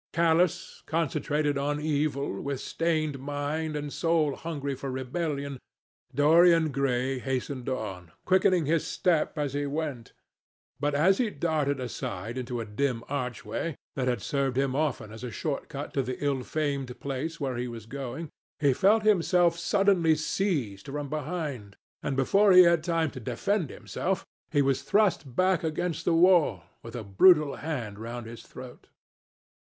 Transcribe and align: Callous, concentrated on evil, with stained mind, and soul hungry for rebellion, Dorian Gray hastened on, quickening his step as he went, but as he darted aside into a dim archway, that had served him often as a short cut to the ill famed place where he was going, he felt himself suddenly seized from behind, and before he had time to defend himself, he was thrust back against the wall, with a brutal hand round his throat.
Callous, 0.13 0.81
concentrated 0.87 1.59
on 1.59 1.79
evil, 1.79 2.41
with 2.41 2.59
stained 2.59 3.19
mind, 3.19 3.75
and 3.75 3.93
soul 3.93 4.35
hungry 4.35 4.73
for 4.73 4.89
rebellion, 4.89 5.59
Dorian 6.11 6.71
Gray 6.71 7.19
hastened 7.19 7.69
on, 7.69 8.11
quickening 8.25 8.65
his 8.65 8.83
step 8.83 9.37
as 9.37 9.53
he 9.53 9.67
went, 9.67 10.13
but 10.79 10.95
as 10.95 11.19
he 11.19 11.29
darted 11.29 11.79
aside 11.79 12.35
into 12.39 12.59
a 12.59 12.65
dim 12.65 13.03
archway, 13.09 13.77
that 13.95 14.07
had 14.07 14.23
served 14.23 14.57
him 14.57 14.75
often 14.75 15.11
as 15.11 15.23
a 15.23 15.29
short 15.29 15.69
cut 15.69 15.93
to 15.93 16.01
the 16.01 16.17
ill 16.25 16.41
famed 16.41 16.99
place 16.99 17.39
where 17.39 17.55
he 17.57 17.67
was 17.67 17.85
going, 17.85 18.31
he 18.57 18.73
felt 18.73 19.03
himself 19.03 19.55
suddenly 19.55 20.15
seized 20.15 20.87
from 20.87 21.09
behind, 21.09 21.75
and 22.01 22.15
before 22.17 22.53
he 22.53 22.63
had 22.63 22.83
time 22.83 23.11
to 23.11 23.19
defend 23.19 23.69
himself, 23.69 24.25
he 24.49 24.63
was 24.63 24.81
thrust 24.81 25.35
back 25.35 25.63
against 25.63 26.05
the 26.05 26.15
wall, 26.15 26.63
with 26.81 26.95
a 26.95 27.03
brutal 27.03 27.57
hand 27.57 27.99
round 27.99 28.25
his 28.25 28.41
throat. 28.41 28.87